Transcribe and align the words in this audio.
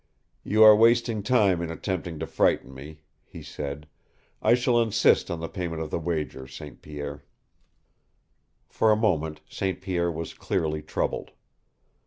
"You 0.43 0.63
are 0.63 0.75
wasting 0.75 1.21
time 1.21 1.61
in 1.61 1.69
attempting 1.69 2.17
to 2.17 2.25
frighten 2.25 2.73
me," 2.73 3.01
he 3.23 3.43
said. 3.43 3.87
"I 4.41 4.55
shall 4.55 4.81
insist 4.81 5.29
on 5.29 5.41
the 5.41 5.47
payment 5.47 5.79
of 5.79 5.91
the 5.91 5.99
wager, 5.99 6.47
St 6.47 6.81
Pierre." 6.81 7.23
For 8.67 8.91
a 8.91 8.95
moment 8.95 9.41
St. 9.47 9.79
Pierre 9.79 10.11
was 10.11 10.33
clearly 10.33 10.81
troubled. 10.81 11.29